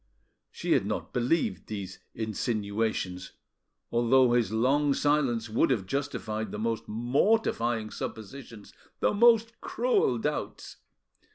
[0.49, 3.33] She had not believed these insinuations,
[3.91, 10.77] although his long silence would have justified the most mortifying suppositions, the most cruel doubts.